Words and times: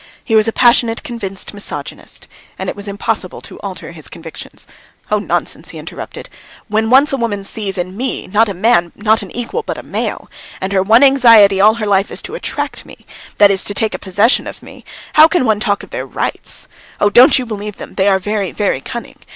He 0.23 0.35
was 0.35 0.47
a 0.47 0.51
passionate, 0.51 1.03
convinced 1.03 1.53
misogynist, 1.53 2.27
and 2.57 2.69
it 2.71 2.75
was 2.75 2.87
impossible 2.87 3.39
to 3.41 3.59
alter 3.59 3.91
his 3.91 4.07
convictions. 4.07 4.65
"Oh, 5.11 5.19
nonsense!" 5.19 5.69
he 5.69 5.77
interrupted. 5.77 6.27
"When 6.69 6.89
once 6.89 7.13
a 7.13 7.17
woman 7.17 7.43
sees 7.43 7.77
in 7.77 7.95
me, 7.95 8.25
not 8.25 8.49
a 8.49 8.55
man, 8.55 8.93
not 8.95 9.21
an 9.21 9.29
equal, 9.29 9.61
but 9.61 9.77
a 9.77 9.83
male, 9.83 10.27
and 10.59 10.73
her 10.73 10.81
one 10.81 11.03
anxiety 11.03 11.61
all 11.61 11.75
her 11.75 11.85
life 11.85 12.09
is 12.09 12.23
to 12.23 12.33
attract 12.33 12.83
me 12.83 13.05
that 13.37 13.51
is, 13.51 13.63
to 13.65 13.75
take 13.75 14.01
possession 14.01 14.47
of 14.47 14.63
me 14.63 14.83
how 15.13 15.27
can 15.27 15.45
one 15.45 15.59
talk 15.59 15.83
of 15.83 15.91
their 15.91 16.07
rights? 16.07 16.67
Oh, 16.99 17.11
don't 17.11 17.37
you 17.37 17.45
believe 17.45 17.77
them; 17.77 17.93
they 17.93 18.07
are 18.07 18.17
very, 18.17 18.51
very 18.51 18.81
cunning! 18.81 19.17